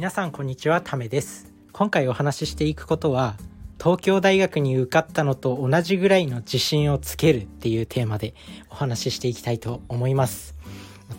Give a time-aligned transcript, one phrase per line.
[0.00, 1.52] 皆さんこんにちはためです。
[1.72, 3.36] 今回お話ししていくことは
[3.78, 8.32] 東京大学に受かったのと同じぐらいの自信をつけるっていうテーマで
[8.70, 10.56] お話ししていきたいと思います。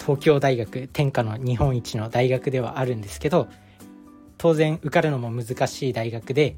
[0.00, 3.48] 東京大学天下の日本一の大学ではあるんですけど
[4.38, 6.56] 当然受かるのも難しい大学で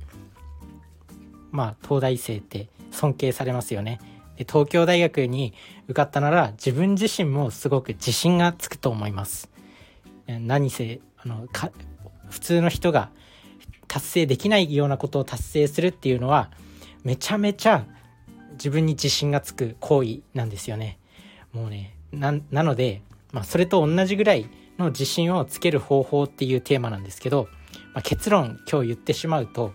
[1.51, 3.99] まあ東大生って尊敬されますよね。
[4.37, 5.55] で東京大学に
[5.87, 9.51] 受かったなら自分自身もすごく自信がつくと思います。
[10.29, 11.73] 何せあのか
[12.33, 13.11] 普通の人が
[13.89, 16.51] 達成できないようなことを達成するっていうのは
[17.05, 17.85] めちゃめちゃ
[18.53, 20.99] 自分に自信がつく行為なんですよね
[21.53, 27.49] もうねなので、まあ、それと同じぐらいの自信をつける方法っていうテーマなんですけど、
[27.93, 29.75] まあ、結論今日言ってしまうと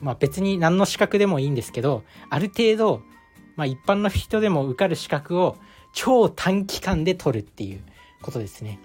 [0.00, 3.02] まあ別に何の資格でもいいんですけどある程度、
[3.56, 5.58] まあ、一般の人でも受かる資格を
[5.92, 7.82] 超短期間で取るっていう
[8.22, 8.78] ことですね。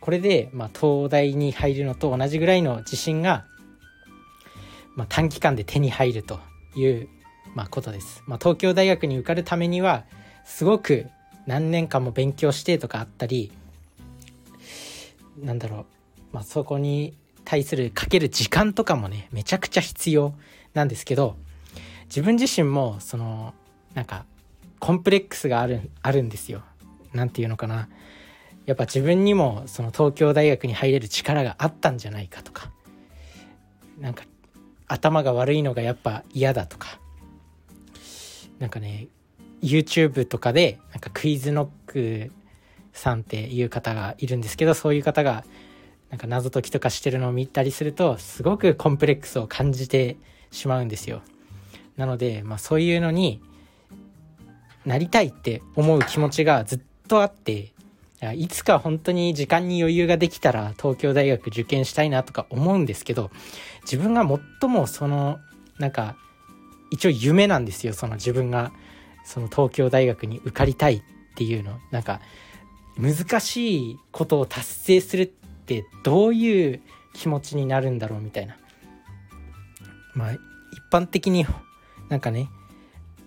[0.00, 3.44] これで、まあ、東大に入るのと同じぐらいの自信が、
[4.96, 6.40] まあ、短期間で手に入ると
[6.76, 7.08] いう、
[7.54, 8.22] まあ、ことです。
[8.26, 10.04] まあ、東京大学に受かるためには
[10.44, 11.06] すごく
[11.46, 13.52] 何年間も勉強してとかあったり
[15.38, 15.86] なんだろう、
[16.32, 20.34] まあ、そこに対するかける時間とかもねめちゃくちゃ必要
[20.74, 21.36] なんですけど
[22.04, 23.54] 自分自身もその
[23.94, 24.24] なんか
[24.78, 26.62] コンプレックスがあるあるんですよ。
[27.12, 27.88] なんていうのかな
[28.70, 32.70] やっぱ自分にもその東京大学に入れる力があったんじゃないかとか
[33.98, 34.22] なんか
[34.86, 37.00] 頭が悪いのがやっぱ嫌だとか
[38.60, 39.08] なんかね
[39.60, 42.30] YouTube とかでなんかクイズノック
[42.92, 45.44] さんっていう方がいるんですけどそういう方が
[46.10, 50.16] なんか謎解きとかしてるのを見たりするとすごくコンプレックスを感じて
[50.52, 51.22] しまうんですよ。
[51.96, 53.42] なので、まあ、そういうのに
[54.86, 57.72] なりたいって思う気持ちがずっとあって
[58.36, 63.30] いつか本当に時間に余裕ができたら東京大学受験したいなとか思うんですけど
[63.82, 64.26] 自分が
[64.60, 65.38] 最もその
[65.78, 66.16] なんか
[66.90, 68.72] 一応夢なんですよその自分が
[69.24, 71.02] その東京大学に受かりたいっ
[71.36, 71.78] ていうの。
[71.90, 72.20] なんか
[72.98, 76.82] 難しいことを達成するってどういう
[77.14, 78.56] 気持ちになるんだろうみたいな。
[80.14, 80.40] まあ一
[80.90, 81.46] 般的に
[82.08, 82.48] なんかね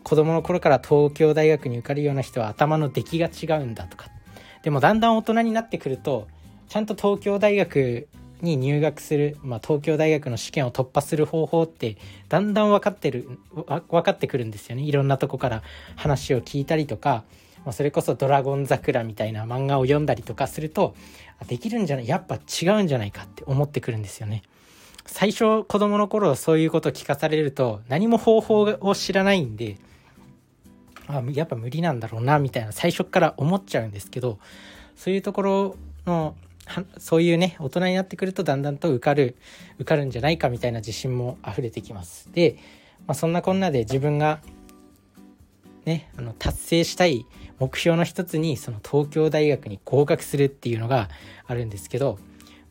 [0.03, 4.07] 子供の頃から東京大学に受かるような人は頭の出来が違うんだとか
[4.63, 6.27] でもだんだん大人になってくると
[6.69, 8.07] ちゃんと東京大学
[8.41, 11.97] に入学する、まあ、東京大学の試験を突破する方法って
[12.29, 15.63] だんだん分かってる分かってくるんですよねいろんなとこから
[15.95, 17.23] 話を聞いたりとか、
[17.65, 20.95] まあ、それこそ「ドラゴン桜」みたいな漫画を読んだりとかすると
[21.47, 24.43] できるんじゃないやっぱ違うんじゃないかって思ってくるんですよね。
[25.05, 29.77] 最初子供の頃そういうこと聞かされると何も方法を知らないんで
[31.07, 34.39] あやっぱ無理なんだろうなみたいな最初から思っちゃうんですけど
[34.95, 35.75] そういうところ
[36.05, 36.35] の
[36.97, 39.35] そういうね大人になってくるとだんだんと受かる
[39.75, 42.29] 受かるんじゃないかみたいな自信も溢れてきます。
[42.31, 42.57] で、
[43.05, 44.39] まあ、そんなこんなで自分が
[45.85, 47.25] ねあの達成したい
[47.59, 51.09] 目標の一つにその東京大学に合格するっていうのが
[51.45, 52.17] あるんですけど、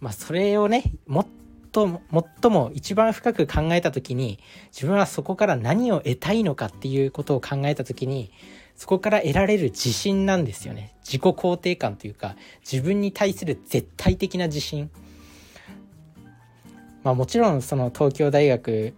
[0.00, 1.26] まあ、それをねもっ
[1.72, 2.00] と
[2.42, 4.38] 最も一番深く考えた時に
[4.72, 8.30] 自分はそこから何を得たいのかっていうことを考えた時に
[8.76, 14.90] そこから得られる自信なんですよね自己肯定感というか自分に対する絶対的な自信
[17.02, 18.94] まあもちろんその東京大学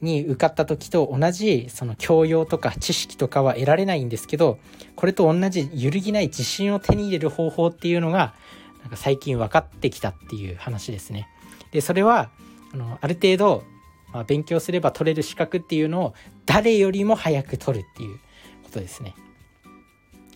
[0.00, 4.58] に受かった時と同じその教養とか知識とかは得られないんですけど
[4.94, 8.34] これと同じ揺るぎない自信を手に入れる方法っていうのが
[8.82, 11.28] なんか最近分かってきたっていう話ですね。
[11.72, 12.30] でそれは
[12.72, 13.64] あのある程度、
[14.12, 16.14] まあ、勉強すれば取れる資格っていうのを
[16.46, 18.18] 誰よりも早く取るっていう
[18.64, 19.14] ことですね。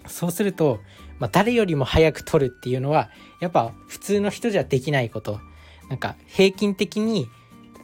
[0.06, 0.80] そうすると、
[1.18, 3.10] まあ、誰よりも早く取るっていうのは
[3.40, 5.40] やっぱ普通の人じゃできないこと
[5.88, 7.28] なんか平均的に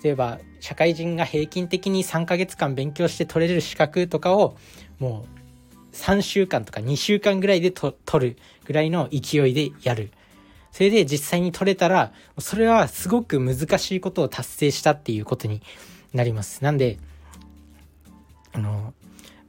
[0.03, 4.57] 例えば社会人が平均的に3ヶ月間勉強して取れる資格とかを
[4.99, 5.27] も
[5.93, 10.11] う3週間とか2週間ぐらいで取るぐらいの勢いでやる
[10.73, 15.63] それで実際に取れたら、それはすごく難しいことを達成したっていうことに
[16.13, 16.63] なります。
[16.63, 16.99] なんで、
[18.53, 18.95] あの、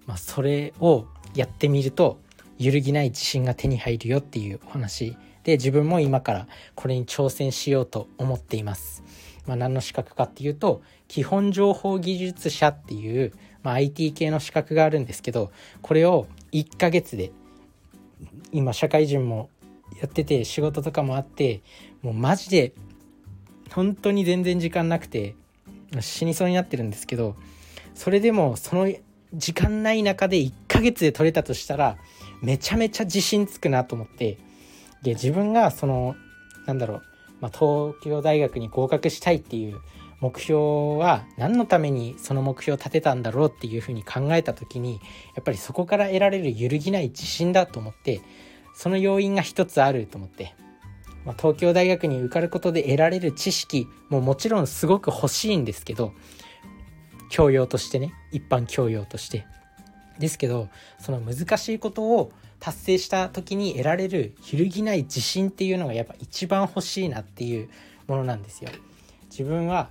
[0.05, 1.05] まあ、それを
[1.35, 2.19] やってみると、
[2.57, 9.03] 揺るぎない自信が手に入るよっていうお話で、自分も今からこれに挑戦しようと思っています。
[9.47, 13.33] まあ、何の資格かっていうと、基本情報技術者っていう、
[13.63, 15.51] まあ、IT 系の資格があるんですけど、
[15.81, 17.31] これを1ヶ月で、
[18.51, 19.49] 今社会人も
[19.99, 21.61] やってて仕事とかもあって
[22.01, 22.73] もうマジで
[23.71, 25.35] 本当に全然時間なくて
[25.99, 27.35] 死にそうになってるんですけど
[27.93, 28.91] それでもその
[29.33, 31.97] 時間ない中で1ヶ月で取れたとしたら
[32.41, 34.37] めちゃめちゃ自信つくなと思って
[35.03, 36.15] で自分がその
[36.65, 37.01] なんだろう
[37.41, 39.79] まあ、東京大学に合格したいっていう
[40.19, 44.95] 目標は何のためにその目標を立てたんだろうっていうふうに考えた時に
[45.35, 48.21] やっぱりそこから得られる揺るぎない自信だと思って
[48.73, 50.53] その要因が一つあると思って、
[51.25, 56.13] まあ、東京大学に受かることで得られる知識ももちろんすごく欲しいんですけど
[57.29, 59.45] 教養としてね一般教養として
[60.19, 60.69] ですけど
[60.99, 67.69] その難しいことを達成した時に得られる揺るぎない自信っていうのがやっぱ一番欲しいなっていう
[68.07, 68.69] ものなんですよ。
[69.29, 69.89] 自分は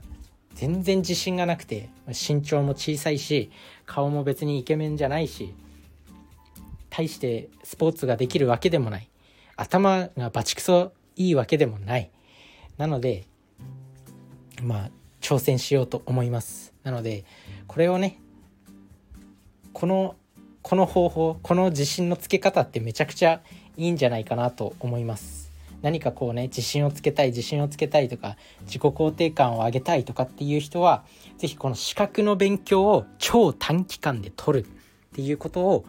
[0.54, 3.50] 全然自信がなくて身長も小さいし
[3.86, 5.54] 顔も別にイケメンじゃないし
[6.98, 9.08] 大してスポーツができるわけでもない。
[9.54, 12.10] 頭がバチクソいいわけでもない。
[12.76, 13.24] なので
[14.64, 14.90] まあ
[15.20, 16.74] 挑戦しようと思います。
[16.82, 17.24] なので
[17.68, 18.20] これをね
[19.72, 20.16] この
[20.62, 23.42] この方法この自信のつけ方ってめちゃくちゃ
[23.76, 25.52] いいんじゃないかなと思います。
[25.82, 31.04] 何かこうね自信をつけたい自信をつけたいとか自己肯定感を上げたいとかっていう人は
[31.36, 34.68] 是非この資格の勉強を超短期間で取るっ
[35.14, 35.84] ていうことを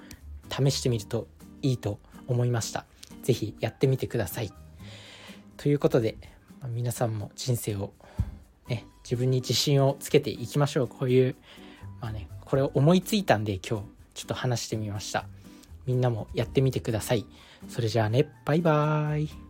[0.50, 1.28] 試してみると
[1.62, 2.86] いいと思いました。
[3.24, 4.54] 是非やってみてください。
[5.58, 6.18] ということで
[6.62, 7.94] ま皆さんも人生を
[8.68, 10.88] ね自分に自信をつけていきましょう。
[10.88, 11.36] こういう
[12.02, 15.26] まあねこれを思いついたんで今日ちょっと話してみました。
[15.86, 17.26] みんなもやってみてください。
[17.68, 18.28] それじゃあね。
[18.46, 19.49] バイバーイ。